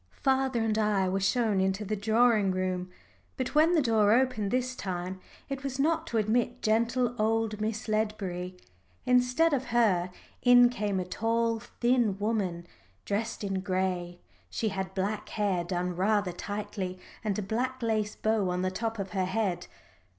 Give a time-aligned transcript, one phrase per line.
[0.23, 2.89] Father and I were shown into the drawing room.
[3.37, 7.87] But when the door opened this time, it was not to admit gentle old Miss
[7.87, 8.57] Ledbury.
[9.05, 10.09] Instead of her
[10.41, 12.65] in came a tall, thin woman,
[13.05, 14.17] dressed in gray
[14.49, 18.97] she had black hair done rather tightly, and a black lace bow on the top
[18.97, 19.67] of her head.